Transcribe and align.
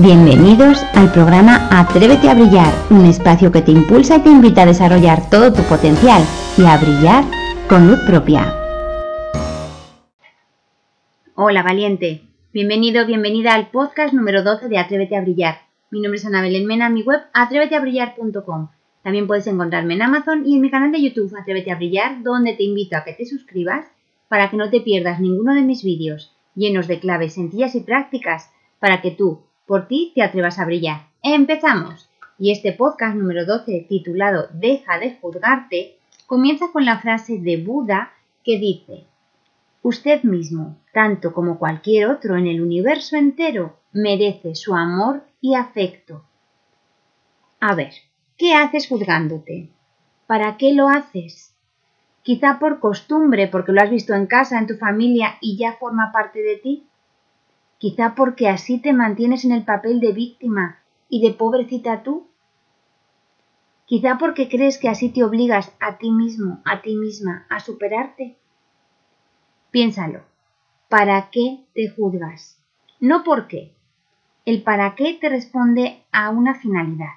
Bienvenidos 0.00 0.84
al 0.94 1.10
programa 1.10 1.68
Atrévete 1.72 2.28
a 2.28 2.34
Brillar, 2.34 2.72
un 2.88 3.04
espacio 3.06 3.50
que 3.50 3.62
te 3.62 3.72
impulsa 3.72 4.18
y 4.18 4.20
te 4.20 4.28
invita 4.28 4.62
a 4.62 4.66
desarrollar 4.66 5.28
todo 5.28 5.52
tu 5.52 5.60
potencial 5.62 6.22
y 6.56 6.64
a 6.66 6.76
brillar 6.76 7.24
con 7.68 7.88
luz 7.88 7.98
propia. 8.06 8.54
Hola 11.34 11.64
valiente, 11.64 12.22
bienvenido, 12.52 13.06
bienvenida 13.06 13.54
al 13.54 13.70
podcast 13.70 14.14
número 14.14 14.44
12 14.44 14.68
de 14.68 14.78
Atrévete 14.78 15.16
a 15.16 15.20
Brillar. 15.22 15.56
Mi 15.90 16.00
nombre 16.00 16.20
es 16.20 16.26
Ana 16.26 16.42
Belén 16.42 16.66
Mena, 16.66 16.88
mi 16.90 17.02
web 17.02 17.22
atréveteabrillar.com. 17.32 18.68
También 19.02 19.26
puedes 19.26 19.48
encontrarme 19.48 19.94
en 19.94 20.02
Amazon 20.02 20.46
y 20.46 20.54
en 20.54 20.60
mi 20.60 20.70
canal 20.70 20.92
de 20.92 21.02
YouTube 21.02 21.34
Atrévete 21.36 21.72
a 21.72 21.74
Brillar, 21.74 22.22
donde 22.22 22.54
te 22.54 22.62
invito 22.62 22.96
a 22.96 23.02
que 23.02 23.14
te 23.14 23.26
suscribas 23.26 23.84
para 24.28 24.48
que 24.48 24.56
no 24.56 24.70
te 24.70 24.80
pierdas 24.80 25.18
ninguno 25.18 25.54
de 25.54 25.62
mis 25.62 25.82
vídeos 25.82 26.32
llenos 26.54 26.86
de 26.86 27.00
claves 27.00 27.34
sencillas 27.34 27.74
y 27.74 27.80
prácticas 27.80 28.52
para 28.78 29.00
que 29.00 29.10
tú, 29.10 29.40
por 29.68 29.86
ti 29.86 30.12
te 30.14 30.22
atrevas 30.22 30.58
a 30.58 30.64
brillar. 30.64 31.02
¡Empezamos! 31.22 32.08
Y 32.38 32.52
este 32.52 32.72
podcast 32.72 33.14
número 33.14 33.44
12, 33.44 33.84
titulado 33.86 34.48
Deja 34.54 34.98
de 34.98 35.18
juzgarte, 35.20 35.98
comienza 36.26 36.72
con 36.72 36.86
la 36.86 36.98
frase 37.00 37.38
de 37.38 37.58
Buda 37.62 38.12
que 38.42 38.58
dice, 38.58 39.04
Usted 39.82 40.22
mismo, 40.22 40.78
tanto 40.94 41.34
como 41.34 41.58
cualquier 41.58 42.08
otro 42.08 42.36
en 42.36 42.46
el 42.46 42.62
universo 42.62 43.16
entero, 43.16 43.76
merece 43.92 44.54
su 44.54 44.74
amor 44.74 45.22
y 45.42 45.54
afecto. 45.54 46.24
A 47.60 47.74
ver, 47.74 47.92
¿qué 48.38 48.54
haces 48.54 48.88
juzgándote? 48.88 49.68
¿Para 50.26 50.56
qué 50.56 50.72
lo 50.72 50.88
haces? 50.88 51.54
Quizá 52.22 52.58
por 52.58 52.80
costumbre, 52.80 53.48
porque 53.48 53.72
lo 53.72 53.82
has 53.82 53.90
visto 53.90 54.14
en 54.14 54.26
casa, 54.26 54.58
en 54.58 54.66
tu 54.66 54.76
familia 54.76 55.36
y 55.42 55.58
ya 55.58 55.74
forma 55.74 56.10
parte 56.10 56.40
de 56.40 56.56
ti 56.56 56.87
quizá 57.78 58.14
porque 58.14 58.48
así 58.48 58.78
te 58.78 58.92
mantienes 58.92 59.44
en 59.44 59.52
el 59.52 59.64
papel 59.64 60.00
de 60.00 60.12
víctima 60.12 60.80
y 61.08 61.22
de 61.22 61.32
pobrecita 61.32 62.02
tú. 62.02 62.28
Quizá 63.86 64.18
porque 64.18 64.48
crees 64.48 64.76
que 64.76 64.88
así 64.88 65.08
te 65.08 65.24
obligas 65.24 65.72
a 65.80 65.96
ti 65.96 66.10
mismo, 66.10 66.60
a 66.64 66.82
ti 66.82 66.94
misma, 66.96 67.46
a 67.48 67.60
superarte. 67.60 68.36
Piénsalo. 69.70 70.22
¿Para 70.88 71.30
qué 71.30 71.64
te 71.74 71.88
juzgas? 71.88 72.58
No 73.00 73.22
por 73.22 73.46
qué. 73.46 73.72
El 74.44 74.62
para 74.62 74.94
qué 74.94 75.14
te 75.14 75.28
responde 75.28 76.02
a 76.12 76.30
una 76.30 76.54
finalidad. 76.54 77.14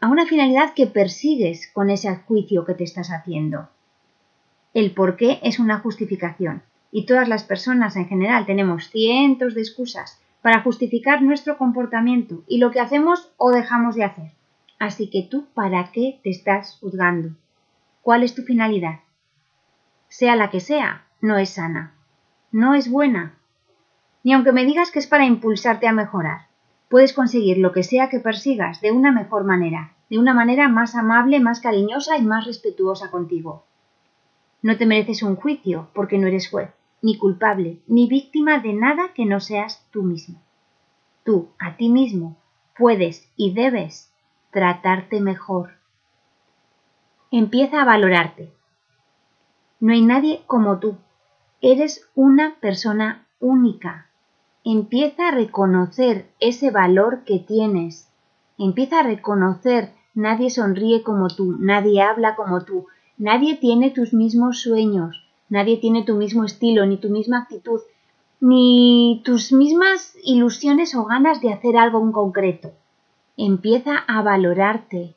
A 0.00 0.08
una 0.08 0.26
finalidad 0.26 0.74
que 0.74 0.86
persigues 0.86 1.68
con 1.72 1.90
ese 1.90 2.14
juicio 2.16 2.64
que 2.64 2.74
te 2.74 2.84
estás 2.84 3.08
haciendo. 3.10 3.68
El 4.74 4.92
por 4.92 5.16
qué 5.16 5.40
es 5.42 5.58
una 5.58 5.80
justificación 5.80 6.62
y 6.90 7.06
todas 7.06 7.28
las 7.28 7.44
personas 7.44 7.96
en 7.96 8.06
general 8.06 8.46
tenemos 8.46 8.90
cientos 8.90 9.54
de 9.54 9.60
excusas 9.60 10.20
para 10.42 10.62
justificar 10.62 11.22
nuestro 11.22 11.58
comportamiento 11.58 12.42
y 12.46 12.58
lo 12.58 12.70
que 12.70 12.80
hacemos 12.80 13.32
o 13.36 13.50
dejamos 13.50 13.94
de 13.94 14.04
hacer. 14.04 14.32
Así 14.78 15.10
que 15.10 15.26
tú, 15.28 15.46
¿para 15.54 15.90
qué 15.92 16.20
te 16.22 16.30
estás 16.30 16.78
juzgando? 16.80 17.30
¿Cuál 18.00 18.22
es 18.22 18.34
tu 18.34 18.42
finalidad? 18.42 19.00
Sea 20.08 20.36
la 20.36 20.50
que 20.50 20.60
sea, 20.60 21.04
no 21.20 21.36
es 21.36 21.50
sana, 21.50 21.94
no 22.52 22.74
es 22.74 22.90
buena. 22.90 23.34
Ni 24.22 24.32
aunque 24.32 24.52
me 24.52 24.64
digas 24.64 24.90
que 24.90 25.00
es 25.00 25.06
para 25.06 25.26
impulsarte 25.26 25.86
a 25.86 25.92
mejorar, 25.92 26.46
puedes 26.88 27.12
conseguir 27.12 27.58
lo 27.58 27.72
que 27.72 27.82
sea 27.82 28.08
que 28.08 28.20
persigas 28.20 28.80
de 28.80 28.92
una 28.92 29.12
mejor 29.12 29.44
manera, 29.44 29.94
de 30.08 30.18
una 30.18 30.32
manera 30.32 30.68
más 30.68 30.94
amable, 30.94 31.40
más 31.40 31.60
cariñosa 31.60 32.16
y 32.16 32.22
más 32.22 32.46
respetuosa 32.46 33.10
contigo. 33.10 33.66
No 34.62 34.76
te 34.76 34.86
mereces 34.86 35.22
un 35.22 35.36
juicio 35.36 35.88
porque 35.92 36.18
no 36.18 36.28
eres 36.28 36.48
juez 36.48 36.70
ni 37.02 37.16
culpable, 37.16 37.80
ni 37.86 38.08
víctima 38.08 38.58
de 38.58 38.72
nada 38.72 39.12
que 39.14 39.24
no 39.24 39.40
seas 39.40 39.86
tú 39.90 40.02
mismo. 40.02 40.40
Tú, 41.24 41.48
a 41.58 41.76
ti 41.76 41.88
mismo, 41.88 42.36
puedes 42.76 43.30
y 43.36 43.52
debes 43.52 44.12
tratarte 44.50 45.20
mejor. 45.20 45.72
Empieza 47.30 47.82
a 47.82 47.84
valorarte. 47.84 48.50
No 49.80 49.92
hay 49.92 50.02
nadie 50.02 50.42
como 50.46 50.78
tú. 50.78 50.96
Eres 51.60 52.08
una 52.14 52.56
persona 52.60 53.26
única. 53.40 54.06
Empieza 54.64 55.28
a 55.28 55.32
reconocer 55.32 56.30
ese 56.40 56.70
valor 56.70 57.24
que 57.24 57.38
tienes. 57.38 58.10
Empieza 58.58 59.00
a 59.00 59.02
reconocer 59.02 59.92
nadie 60.18 60.50
sonríe 60.50 61.04
como 61.04 61.28
tú, 61.28 61.56
nadie 61.60 62.02
habla 62.02 62.34
como 62.34 62.64
tú, 62.64 62.86
nadie 63.18 63.56
tiene 63.56 63.90
tus 63.90 64.12
mismos 64.12 64.60
sueños, 64.60 65.27
Nadie 65.48 65.78
tiene 65.78 66.04
tu 66.04 66.14
mismo 66.14 66.44
estilo, 66.44 66.84
ni 66.86 66.98
tu 66.98 67.08
misma 67.08 67.40
actitud, 67.40 67.80
ni 68.40 69.22
tus 69.24 69.52
mismas 69.52 70.16
ilusiones 70.22 70.94
o 70.94 71.04
ganas 71.04 71.40
de 71.40 71.52
hacer 71.52 71.76
algo 71.76 72.00
en 72.00 72.12
concreto. 72.12 72.72
Empieza 73.36 73.96
a 73.96 74.22
valorarte. 74.22 75.14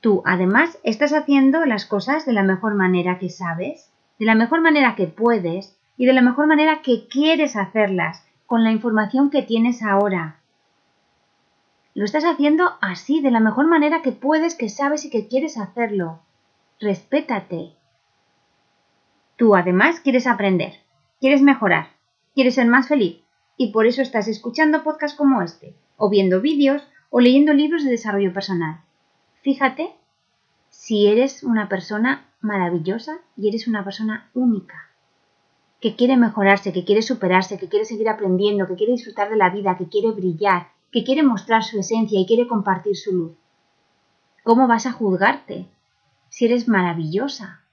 Tú, 0.00 0.22
además, 0.24 0.78
estás 0.84 1.12
haciendo 1.12 1.64
las 1.64 1.86
cosas 1.86 2.26
de 2.26 2.32
la 2.32 2.42
mejor 2.42 2.74
manera 2.74 3.18
que 3.18 3.30
sabes, 3.30 3.90
de 4.18 4.26
la 4.26 4.34
mejor 4.34 4.60
manera 4.60 4.94
que 4.94 5.06
puedes 5.06 5.76
y 5.96 6.06
de 6.06 6.12
la 6.12 6.22
mejor 6.22 6.46
manera 6.46 6.82
que 6.82 7.08
quieres 7.08 7.56
hacerlas, 7.56 8.24
con 8.46 8.62
la 8.62 8.70
información 8.70 9.30
que 9.30 9.42
tienes 9.42 9.82
ahora. 9.82 10.40
Lo 11.94 12.04
estás 12.04 12.24
haciendo 12.24 12.74
así, 12.80 13.20
de 13.20 13.30
la 13.30 13.40
mejor 13.40 13.66
manera 13.66 14.02
que 14.02 14.12
puedes, 14.12 14.54
que 14.54 14.68
sabes 14.68 15.04
y 15.04 15.10
que 15.10 15.26
quieres 15.26 15.58
hacerlo. 15.58 16.20
Respétate. 16.78 17.72
Tú 19.36 19.54
además 19.54 20.00
quieres 20.00 20.26
aprender, 20.26 20.74
quieres 21.20 21.42
mejorar, 21.42 21.88
quieres 22.34 22.54
ser 22.54 22.66
más 22.66 22.88
feliz 22.88 23.22
y 23.58 23.70
por 23.70 23.86
eso 23.86 24.00
estás 24.00 24.28
escuchando 24.28 24.82
podcasts 24.82 25.16
como 25.16 25.42
este, 25.42 25.74
o 25.98 26.08
viendo 26.08 26.40
vídeos 26.40 26.82
o 27.10 27.20
leyendo 27.20 27.52
libros 27.52 27.84
de 27.84 27.90
desarrollo 27.90 28.32
personal. 28.32 28.80
Fíjate 29.42 29.94
si 30.70 31.06
eres 31.06 31.42
una 31.42 31.68
persona 31.68 32.26
maravillosa 32.40 33.18
y 33.36 33.48
eres 33.48 33.68
una 33.68 33.84
persona 33.84 34.30
única, 34.32 34.90
que 35.80 35.96
quiere 35.96 36.16
mejorarse, 36.16 36.72
que 36.72 36.84
quiere 36.84 37.02
superarse, 37.02 37.58
que 37.58 37.68
quiere 37.68 37.84
seguir 37.84 38.08
aprendiendo, 38.08 38.66
que 38.66 38.76
quiere 38.76 38.92
disfrutar 38.92 39.28
de 39.28 39.36
la 39.36 39.50
vida, 39.50 39.76
que 39.76 39.88
quiere 39.88 40.12
brillar, 40.12 40.68
que 40.90 41.04
quiere 41.04 41.22
mostrar 41.22 41.62
su 41.62 41.78
esencia 41.78 42.18
y 42.18 42.26
quiere 42.26 42.46
compartir 42.46 42.96
su 42.96 43.12
luz. 43.12 43.32
¿Cómo 44.44 44.66
vas 44.66 44.86
a 44.86 44.92
juzgarte 44.92 45.66
si 46.28 46.46
eres 46.46 46.68
maravillosa, 46.68 47.65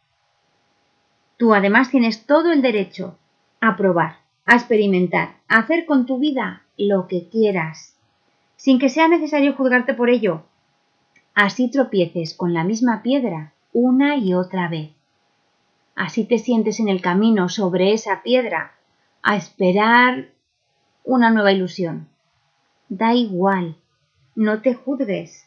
Tú 1.43 1.53
además 1.53 1.89
tienes 1.89 2.25
todo 2.25 2.53
el 2.53 2.61
derecho 2.61 3.17
a 3.59 3.75
probar, 3.75 4.19
a 4.45 4.55
experimentar, 4.55 5.35
a 5.49 5.57
hacer 5.57 5.85
con 5.85 6.05
tu 6.05 6.17
vida 6.17 6.61
lo 6.77 7.09
que 7.09 7.27
quieras, 7.27 7.97
sin 8.55 8.79
que 8.79 8.87
sea 8.87 9.09
necesario 9.09 9.53
juzgarte 9.53 9.93
por 9.93 10.09
ello. 10.09 10.43
Así 11.35 11.69
tropieces 11.69 12.33
con 12.33 12.53
la 12.53 12.63
misma 12.63 13.01
piedra 13.03 13.51
una 13.73 14.15
y 14.15 14.33
otra 14.33 14.69
vez. 14.69 14.91
Así 15.97 16.23
te 16.23 16.37
sientes 16.37 16.79
en 16.79 16.87
el 16.87 17.01
camino 17.01 17.49
sobre 17.49 17.91
esa 17.91 18.23
piedra 18.23 18.75
a 19.21 19.35
esperar 19.35 20.29
una 21.03 21.29
nueva 21.29 21.51
ilusión. 21.51 22.07
Da 22.87 23.15
igual, 23.15 23.75
no 24.33 24.61
te 24.61 24.75
juzgues. 24.75 25.45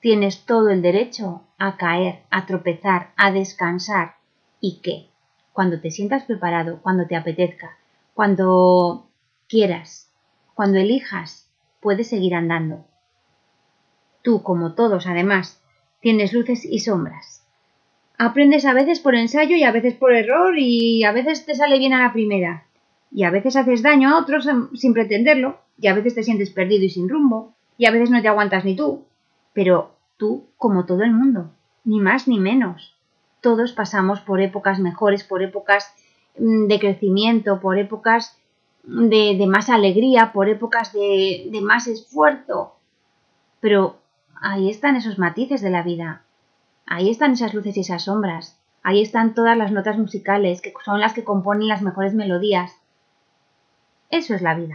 Tienes 0.00 0.44
todo 0.44 0.70
el 0.70 0.82
derecho 0.82 1.42
a 1.56 1.76
caer, 1.76 2.24
a 2.30 2.46
tropezar, 2.46 3.12
a 3.16 3.30
descansar. 3.30 4.16
¿Y 4.60 4.80
qué? 4.82 5.06
Cuando 5.56 5.80
te 5.80 5.90
sientas 5.90 6.24
preparado, 6.24 6.80
cuando 6.82 7.06
te 7.06 7.16
apetezca, 7.16 7.78
cuando 8.12 9.08
quieras, 9.48 10.12
cuando 10.52 10.76
elijas, 10.76 11.50
puedes 11.80 12.08
seguir 12.08 12.34
andando. 12.34 12.84
Tú, 14.20 14.42
como 14.42 14.74
todos, 14.74 15.06
además, 15.06 15.62
tienes 16.02 16.34
luces 16.34 16.66
y 16.66 16.80
sombras. 16.80 17.42
Aprendes 18.18 18.66
a 18.66 18.74
veces 18.74 19.00
por 19.00 19.14
ensayo 19.14 19.56
y 19.56 19.62
a 19.62 19.72
veces 19.72 19.94
por 19.94 20.14
error 20.14 20.58
y 20.58 21.04
a 21.04 21.12
veces 21.12 21.46
te 21.46 21.54
sale 21.54 21.78
bien 21.78 21.94
a 21.94 22.02
la 22.02 22.12
primera. 22.12 22.66
Y 23.10 23.24
a 23.24 23.30
veces 23.30 23.56
haces 23.56 23.80
daño 23.80 24.10
a 24.10 24.18
otros 24.18 24.46
sin 24.74 24.92
pretenderlo 24.92 25.58
y 25.80 25.86
a 25.86 25.94
veces 25.94 26.14
te 26.14 26.22
sientes 26.22 26.50
perdido 26.50 26.84
y 26.84 26.90
sin 26.90 27.08
rumbo 27.08 27.54
y 27.78 27.86
a 27.86 27.90
veces 27.92 28.10
no 28.10 28.20
te 28.20 28.28
aguantas 28.28 28.66
ni 28.66 28.76
tú. 28.76 29.06
Pero 29.54 29.96
tú, 30.18 30.48
como 30.58 30.84
todo 30.84 31.02
el 31.02 31.12
mundo, 31.12 31.50
ni 31.82 31.98
más 31.98 32.28
ni 32.28 32.38
menos 32.38 32.95
todos 33.46 33.70
pasamos 33.70 34.20
por 34.20 34.40
épocas 34.40 34.80
mejores, 34.80 35.22
por 35.22 35.40
épocas 35.40 35.94
mm, 36.36 36.66
de 36.66 36.80
crecimiento, 36.80 37.60
por 37.60 37.78
épocas 37.78 38.36
de, 38.82 39.46
más 39.46 39.70
alegría, 39.70 40.32
por 40.32 40.48
épocas 40.48 40.92
de, 40.92 41.46
de 41.52 41.60
más 41.60 41.86
esfuerzo. 41.86 42.74
Pero 43.60 43.98
ahí 44.42 44.68
están 44.68 44.96
esos 44.96 45.20
matices 45.20 45.60
de 45.60 45.70
la 45.70 45.84
vida, 45.84 46.22
ahí 46.86 47.08
están 47.08 47.34
esas 47.34 47.54
luces 47.54 47.76
y 47.76 47.82
esas 47.82 48.06
sombras, 48.06 48.58
ahí 48.82 49.00
están 49.00 49.32
todas 49.32 49.56
las 49.56 49.70
notas 49.70 49.96
musicales 49.96 50.60
que 50.60 50.72
son 50.84 50.98
las 50.98 51.12
que 51.12 51.22
componen 51.22 51.68
las 51.68 51.82
mejores 51.82 52.14
melodías. 52.14 52.72
Eso 54.10 54.34
es 54.34 54.42
la 54.42 54.56
vida. 54.56 54.74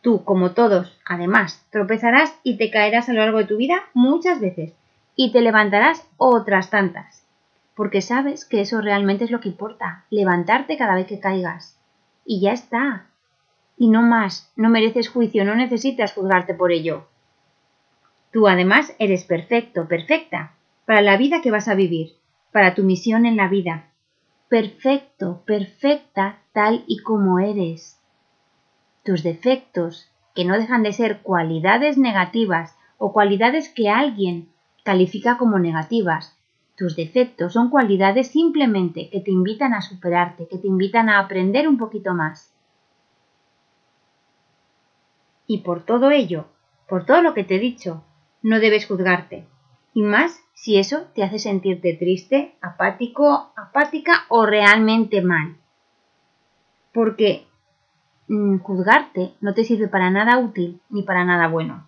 Tú, 0.00 0.24
como 0.24 0.50
todos, 0.50 0.98
además, 1.04 1.64
tropezarás 1.70 2.34
y 2.42 2.56
te 2.56 2.72
caerás 2.72 3.08
a 3.08 3.12
lo 3.12 3.20
largo 3.20 3.38
de 3.38 3.44
tu 3.46 3.56
vida 3.56 3.84
muchas 3.94 4.40
veces, 4.40 4.72
y 5.20 5.32
te 5.32 5.40
levantarás 5.40 6.08
otras 6.16 6.70
tantas, 6.70 7.26
porque 7.74 8.02
sabes 8.02 8.44
que 8.44 8.60
eso 8.60 8.80
realmente 8.80 9.24
es 9.24 9.32
lo 9.32 9.40
que 9.40 9.48
importa, 9.48 10.04
levantarte 10.10 10.78
cada 10.78 10.94
vez 10.94 11.08
que 11.08 11.18
caigas. 11.18 11.76
Y 12.24 12.40
ya 12.40 12.52
está, 12.52 13.06
Y 13.76 13.88
no 13.88 14.00
más, 14.00 14.52
no 14.54 14.68
mereces 14.68 15.08
juicio, 15.08 15.44
no 15.44 15.56
necesitas 15.56 16.12
juzgarte 16.12 16.54
por 16.54 16.70
ello. 16.70 17.08
Tú 18.32 18.46
además 18.46 18.94
eres 19.00 19.24
perfecto, 19.24 19.88
perfecta, 19.88 20.52
para 20.86 21.02
la 21.02 21.16
vida 21.16 21.42
que 21.42 21.50
vas 21.50 21.66
a 21.66 21.74
vivir, 21.74 22.12
para 22.52 22.76
tu 22.76 22.84
misión 22.84 23.26
en 23.26 23.36
la 23.36 23.48
vida. 23.48 23.90
Perfecto, 24.48 25.42
perfecta 25.44 26.38
tal 26.52 26.84
y 26.86 27.02
como 27.02 27.40
eres. 27.40 28.00
Tus 29.04 29.24
defectos, 29.24 30.12
que 30.36 30.44
no 30.44 30.56
dejan 30.56 30.84
de 30.84 30.92
ser 30.92 31.22
cualidades 31.22 31.98
negativas 31.98 32.76
o 32.98 33.12
cualidades 33.12 33.68
que 33.68 33.88
alguien 33.88 34.48
califica 34.88 35.36
como 35.36 35.58
negativas, 35.58 36.34
tus 36.74 36.96
defectos 36.96 37.52
son 37.52 37.68
cualidades 37.68 38.28
simplemente 38.28 39.10
que 39.10 39.20
te 39.20 39.30
invitan 39.30 39.74
a 39.74 39.82
superarte, 39.82 40.48
que 40.48 40.56
te 40.56 40.66
invitan 40.66 41.10
a 41.10 41.18
aprender 41.18 41.68
un 41.68 41.76
poquito 41.76 42.14
más. 42.14 42.50
Y 45.46 45.58
por 45.58 45.84
todo 45.84 46.10
ello, 46.10 46.46
por 46.88 47.04
todo 47.04 47.20
lo 47.20 47.34
que 47.34 47.44
te 47.44 47.56
he 47.56 47.58
dicho, 47.58 48.02
no 48.40 48.60
debes 48.60 48.86
juzgarte. 48.86 49.44
Y 49.92 50.00
más 50.00 50.40
si 50.54 50.78
eso 50.78 51.02
te 51.14 51.22
hace 51.22 51.38
sentirte 51.38 51.92
triste, 51.92 52.54
apático, 52.62 53.52
apática 53.56 54.24
o 54.30 54.46
realmente 54.46 55.20
mal. 55.20 55.58
Porque 56.94 57.46
mm, 58.28 58.60
juzgarte 58.60 59.34
no 59.42 59.52
te 59.52 59.64
sirve 59.64 59.88
para 59.88 60.08
nada 60.08 60.38
útil 60.38 60.80
ni 60.88 61.02
para 61.02 61.26
nada 61.26 61.46
bueno. 61.48 61.86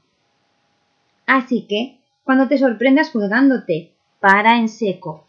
Así 1.26 1.66
que, 1.66 1.99
cuando 2.24 2.48
te 2.48 2.58
sorprendas 2.58 3.10
juzgándote, 3.10 3.92
para 4.20 4.58
en 4.58 4.68
seco. 4.68 5.26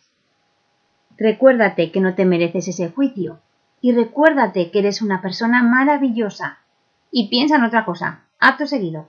Recuérdate 1.17 1.91
que 1.91 2.01
no 2.01 2.15
te 2.15 2.25
mereces 2.25 2.67
ese 2.67 2.89
juicio 2.89 3.39
y 3.81 3.93
recuérdate 3.93 4.71
que 4.71 4.79
eres 4.79 5.01
una 5.01 5.21
persona 5.21 5.63
maravillosa. 5.63 6.59
Y 7.11 7.29
piensa 7.29 7.57
en 7.57 7.63
otra 7.63 7.85
cosa, 7.85 8.23
acto 8.39 8.65
seguido. 8.65 9.07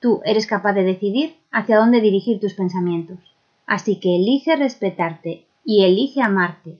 Tú 0.00 0.20
eres 0.24 0.46
capaz 0.46 0.72
de 0.72 0.84
decidir 0.84 1.36
hacia 1.50 1.78
dónde 1.78 2.00
dirigir 2.00 2.40
tus 2.40 2.54
pensamientos. 2.54 3.18
Así 3.66 4.00
que 4.00 4.16
elige 4.16 4.56
respetarte 4.56 5.46
y 5.64 5.84
elige 5.84 6.22
amarte. 6.22 6.78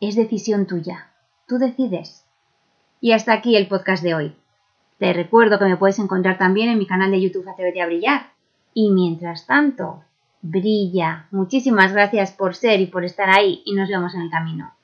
Es 0.00 0.16
decisión 0.16 0.66
tuya. 0.66 1.08
Tú 1.46 1.58
decides. 1.58 2.24
Y 3.00 3.12
hasta 3.12 3.32
aquí 3.32 3.56
el 3.56 3.68
podcast 3.68 4.02
de 4.02 4.14
hoy. 4.14 4.36
Te 4.98 5.12
recuerdo 5.12 5.58
que 5.58 5.64
me 5.66 5.76
puedes 5.76 5.98
encontrar 5.98 6.38
también 6.38 6.68
en 6.68 6.78
mi 6.78 6.86
canal 6.86 7.10
de 7.10 7.20
YouTube 7.20 7.48
Atrévete 7.48 7.80
a 7.80 7.86
Brillar. 7.86 8.33
Y 8.74 8.90
mientras 8.90 9.46
tanto, 9.46 10.04
brilla. 10.42 11.28
Muchísimas 11.30 11.92
gracias 11.92 12.32
por 12.32 12.54
ser 12.54 12.80
y 12.80 12.86
por 12.86 13.04
estar 13.04 13.30
ahí 13.30 13.62
y 13.64 13.74
nos 13.74 13.88
vemos 13.88 14.14
en 14.14 14.22
el 14.22 14.30
camino. 14.30 14.74